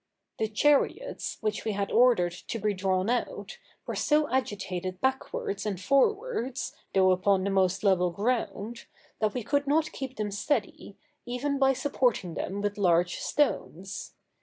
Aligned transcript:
The 0.39 0.47
chariots, 0.47 1.37
which 1.41 1.63
we 1.63 1.73
had 1.73 1.91
ordered 1.91 2.31
to 2.47 2.57
be 2.57 2.73
drawn 2.73 3.07
out, 3.07 3.59
were 3.85 3.93
so 3.93 4.27
agitated 4.33 4.99
backwards 4.99 5.63
and 5.63 5.79
forwards, 5.79 6.73
though 6.95 7.11
upon 7.11 7.43
the 7.43 7.51
most 7.51 7.83
level 7.83 8.09
ground, 8.09 8.87
that 9.19 9.35
we 9.35 9.43
could 9.43 9.67
not 9.67 9.91
keep 9.91 10.17
them 10.17 10.31
steady, 10.31 10.97
even 11.27 11.59
by 11.59 11.73
supporting 11.73 12.33
them 12.33 12.61
with 12.61 12.79
large 12.79 13.17
stones. 13.19 14.15